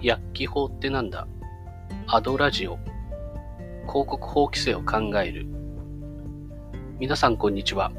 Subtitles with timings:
[0.00, 1.26] 薬機法ってなんだ？
[2.06, 2.78] アドラジオ。
[3.88, 5.44] 広告法規制を考える。
[7.00, 7.90] 皆さんこんにちは。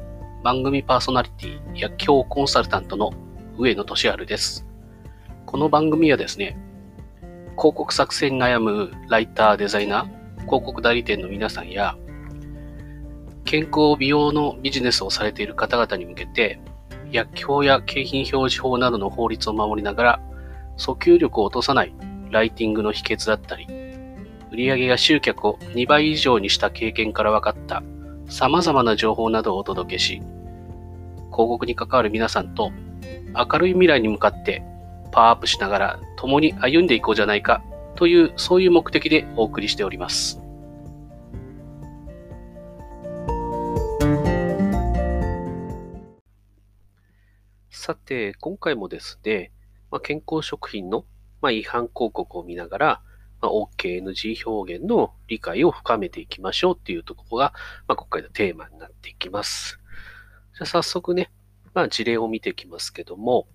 [0.42, 3.12] 番組パーソナリティ薬機法コンサルタントの
[3.58, 4.66] 上野俊治です。
[5.44, 6.56] この番組はですね
[7.58, 11.98] 広告作成に悩むライターデザイナー広告代理店の皆さんや
[13.44, 16.60] 健康美容のビジネスをされている方々に向けて
[17.12, 20.22] 薬機法や景品表示法などの法律を守りながら
[20.80, 21.92] 訴求力を落とさない
[22.30, 23.66] ライティングの秘訣だったり、
[24.50, 27.82] 売上や集客を2倍以上にした経験から分かった
[28.26, 30.22] 様々な情報などをお届けし、
[31.30, 32.72] 広告に関わる皆さんと
[33.36, 34.62] 明るい未来に向かって
[35.12, 37.62] パワーアップしながら共に歩んでいこうじゃないか
[37.94, 40.40] というそういう目的でお送りしております。
[47.70, 49.52] さて、今回もですね、
[49.90, 51.04] まあ、健康食品の、
[51.40, 53.02] まあ、違反広告を見ながら、
[53.40, 57.52] まあ、OK、NG 表現の理解を深めていきましょうっていうところが、
[57.88, 59.80] まあ、今回のテーマになっていきます。
[60.54, 61.30] じゃあ早速ね、
[61.74, 63.46] まあ、事例を見ていきますけども、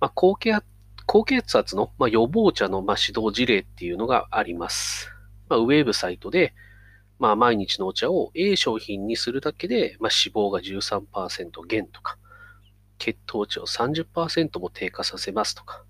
[0.00, 0.62] まあ、高血
[1.06, 5.08] 高血圧の、まあ、予防茶の、まあ、指導事例っていうのがあります。
[5.48, 6.52] まあ、ウェブサイトで、
[7.20, 12.18] まあ、毎日のお茶を A 商品にするだけで、まあ、脂肪が13%減とか、
[12.98, 15.84] 血糖値を30%も低下させますとか、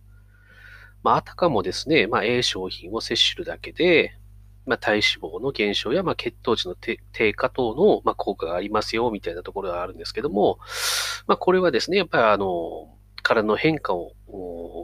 [1.03, 4.19] まあ、あたかもですね、まあ、A 商品を摂取するだけで、
[4.67, 5.03] まあ、体脂
[5.37, 6.99] 肪の減少や、まあ、血糖値の低
[7.33, 10.59] 下等の、まあ、効果がありますよ、みたいなところがあるんですけども、
[11.27, 14.13] まあ、これはですね、やっぱりあの、体の変化を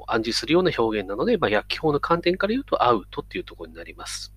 [0.07, 4.33] 暗示するような表現なので、まあ、薬機法の観点から言うとアウトっていうところになります。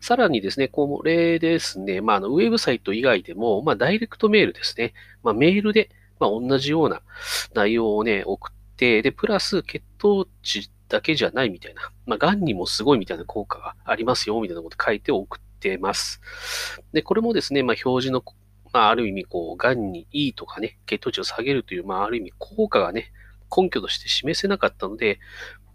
[0.00, 5.90] さらにですね、これですね、まあ、あのウェブサイト以外でも、まあ、ダイレクトメールですね、まあ、メールで、
[6.22, 7.02] まあ、同じような
[7.52, 16.20] 内容をね、送って、で、プラス血糖値だけじゃないみたいな、まあ、癌にもすごいみたいな効果がありますよ、みたいなこと書いて送ってます。
[16.92, 18.22] で、これもですね、まあ、表示の、
[18.72, 23.10] まあ、ある意味、こう、癌にいいとかね、血糖値を下げるという、まあ、ある意味、効果がね、
[23.54, 25.18] 根拠として示せなかったので、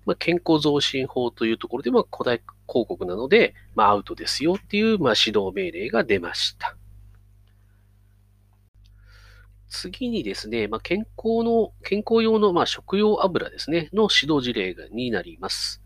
[0.05, 6.76] まあ、健康増進法というところで、まあ、古代広告なので、まあ、アウトですよっていう、まあ、指導命令が出ました。
[9.69, 15.81] 次にですね、まあ、健康の、健康用の、まあ、食用油ですね、の指導事例になります。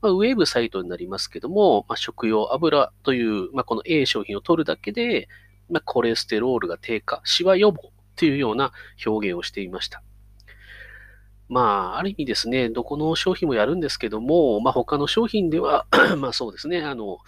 [0.00, 5.28] まあ、ウェブサイトになりますけども、まあ、食用油という、まあ、この A 商品を取るだけで、
[5.70, 8.72] まあ、コレステロールが低下、シワ予防というような
[9.06, 10.02] 表現をしていました。
[11.48, 15.86] まあ、ある意味ですね、どこの商品もやるんですけども、まあ、他の商品では
[16.18, 17.18] まあそうですね、あの、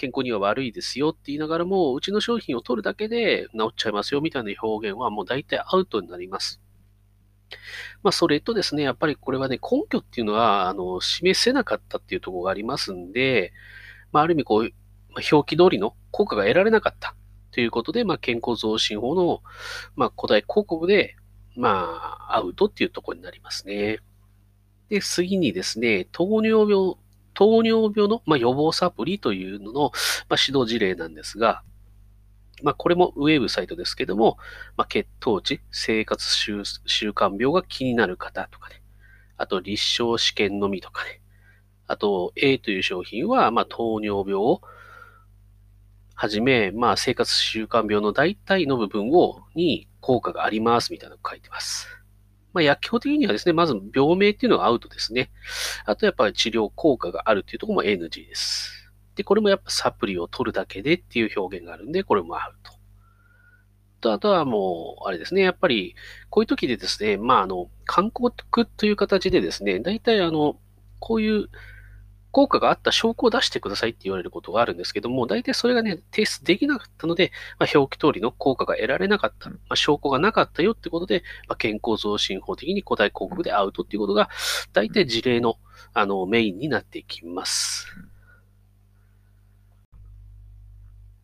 [0.00, 6.62] 健康には悪いですよって言いながらも、うちの商品を取るだけで治っちゃいますよみたいな表現はもう大体アウトになります。
[8.02, 13.52] まあ、それとですね、やっぱりこれはね、根拠っていうのは、あの、示せなかったっていうところがありますんで、
[14.10, 14.70] まあ、ある意味こう、
[15.30, 17.14] 表記通りの効果が得られなかった
[17.50, 19.42] ということで、まあ、健康増進法の、
[19.96, 21.16] まあ、古代広告で、
[21.56, 21.68] ま
[22.30, 23.98] あ、アウトっていうところになりますね。
[24.88, 26.94] で、次にですね、糖尿病
[27.40, 29.92] 糖尿病の、ま予防サプリというのの、
[30.28, 31.62] ま指導事例なんですが、
[32.62, 34.36] まあ、これもウェブサイトですけども、
[34.76, 36.60] まあ、血糖値、生活習
[37.12, 38.82] 慣病が気になる方とかね、
[39.38, 41.22] あと立証試験のみとかね、
[41.86, 44.60] あと A という商品は、ま糖尿病を
[46.14, 51.99] はじめ、まあ、生活習慣病の大体の部分をに効果がありますみたいなのが書いてます。
[52.52, 55.30] まあ、薬局的にはですね、まず病名っていうのがアウトですね。
[55.84, 58.92] あとやっぱり治療効果があるっていうところも NG です。
[59.14, 62.80] で、これもやっぱサプリを取るだけでっていう表現があるんで、これもアウト。
[64.00, 65.94] と、あとはもう、あれですね、やっぱり、
[66.30, 70.56] こういう時でですね、まあ、あの、勧告という形でですね、大体あの、
[70.98, 71.48] こういう
[72.32, 84.30] 効果があった証拠を出してくださいって言われることがあるんですけども、大体それがね、提出できなかったので、まあ、表記通りの効果が得られなかった、まあ、証拠がなかったよってことで、まあ、健康増進法的に古代広告でアウトっていうことが、
[84.72, 85.56] 大体事例の
[85.92, 87.86] あのメインになっていきます。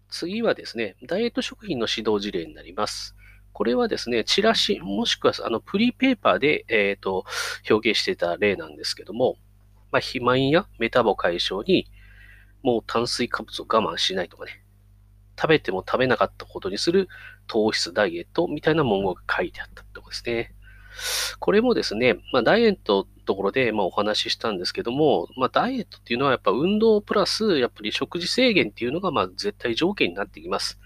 [0.08, 3.14] 次はですね、ダイエット食品の指導事例になります。
[3.52, 7.24] これはですね、チラシ、もしくはあのプリペーパーで、えーと
[7.68, 9.36] 表現していた例なんですけども、
[9.92, 11.86] まあ、肥満やメタボ解消に、
[12.62, 14.62] もう炭水化物を我慢しないとかね、
[15.38, 17.08] 食べても食べなかったことにする
[17.46, 20.52] 糖質ダイエットみたいな文言が書いてあったってことですね。
[21.38, 30.80] これもですね、まあ、ダイエットのところでまお話ししたんですけども、まあ、ダイエットっていうのはやっぱ運動プラス、やっぱり食事制限っていうのがまあ絶対条件になってきます。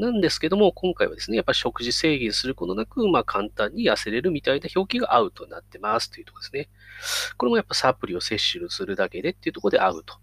[0.00, 6.68] なんですけども、今回はですね、やっぱり食事制限することなく、まあ簡単に痩せれるみたいな表記がアウトになってますというところですね。
[7.36, 10.16] これもやっぱサプリを摂取するだけでっていうところでアウト。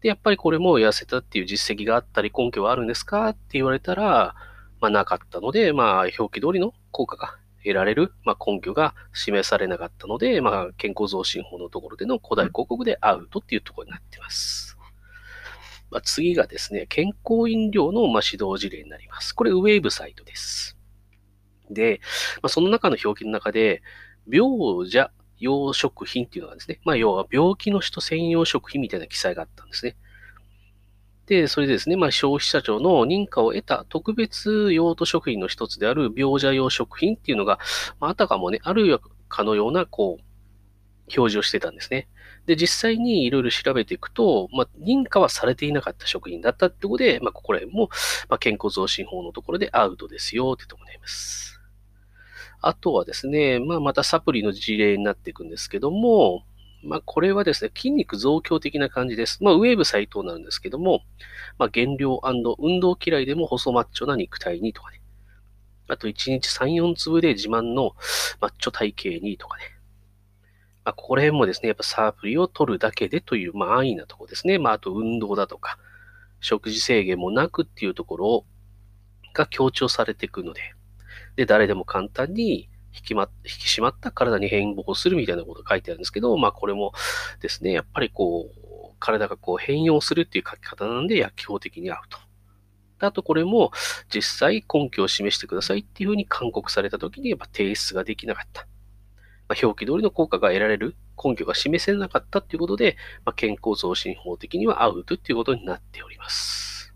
[0.00, 4.34] で、やっぱりこれも痩せたっていう実績があったり根拠はあるんですかって言われたら、
[4.80, 14.69] まあなかったので、まあ表記通りの効果が得られる、まあ、根拠が示されなかったので、まあ、健康増進法のところでの古代広告でアウトっていうところになってます。
[15.90, 19.34] ま、次がですね、健康飲料のま指導事例になります。
[19.34, 20.76] これ、ウェーブサイトです。
[21.70, 22.00] で、
[22.42, 23.82] まあ、その中の表記の中で、
[24.28, 24.48] 病
[24.88, 29.96] 者用食品っていうのがですね、まあ、要は病気の人専用食品みたいな記載があったんですね。
[31.26, 37.58] で、それでですね、まあ、消費者庁の認可を得た特別用途食品の一つである病者用食品っていうのが、
[38.00, 40.22] まあ、あたかもね、あるかのような、こう、
[41.16, 42.08] 表示をしてたんですね。
[42.46, 47.90] で、実際にいろいろ調べていくと、まあ、認可はされていなかった食品だったってことで、まあ、ここら辺も、
[48.28, 51.60] まあ、健康増進法のところでアウトですよってところになります。
[52.62, 56.44] あとはですね、まあ、またサプリの事例になっていくんですけども、
[56.82, 59.42] まあ、これはですね、筋肉増強的な感じです。
[59.42, 61.02] まあ、ウェーブサイトなんですけども、
[61.58, 62.20] まあ、減量
[62.58, 65.00] 運動嫌いでも細マッチョな肉体にとかね。
[65.88, 67.92] あと、1日3、4粒で自慢の
[68.40, 69.79] マッチョ体型にとかね。
[70.90, 74.58] まあ、ここら辺もですね、やっぱサプリを取るだけでという、まあ、安易なところですね。
[74.58, 75.78] まあ、あと、運動だとか、
[76.40, 78.44] 食事制限もなくっていうところ
[79.32, 80.62] が強調されていくので、
[81.36, 86.92] で、誰でも簡単に引き,、ま、引き締まった体に変貌するみたいなこと書いてあるんですけど、まあこれも
[87.40, 92.18] ですね、やっぱりこう、体がこう変容するっていう書き方なんで薬機法的に合うと。
[92.98, 93.70] あとこれも
[94.12, 98.66] 実際根拠を示してくださいっていうふうに勧告された時にやっぱ提出ができなかった。
[99.50, 106.94] まあ、表記通りの効果が得られる根拠が示せなかったっていうことで、まあ、健康増進法的にはアウトっていうことになっております。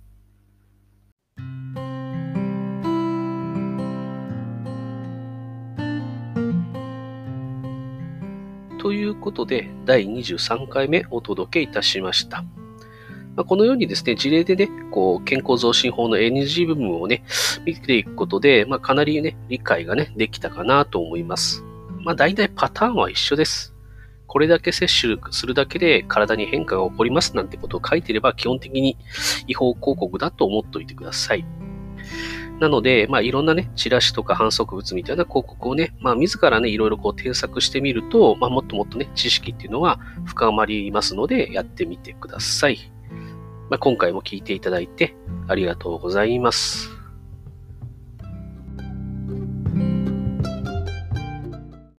[8.79, 12.43] ということで、第23回目お届けいたしました。
[13.35, 17.25] まあ、このようにですね、事例でね、こう、健康増進法の NG 部分をね、
[17.67, 21.64] 見ていくことで、まあ、かなりね、理解がね、できたかなと思います。
[22.05, 23.75] まあ、大体パターンは一緒です。
[24.27, 28.99] これだけ摂取するだけで体に変化が起こりますなんてことを書いていれば、基本的に
[29.47, 31.45] 違法広告だと思っておいてください。
[32.61, 42.79] なので、まあ、いろんなね、チラシとか反則物みたいな広告をね、まあ、自らね、いろいろこう添削してみると、まあ、もっともっとね、知識っていうのは深まりますので、やってみてください。
[43.71, 45.17] まあ、今回も聞いていただいて
[45.49, 46.94] ありがとうございます。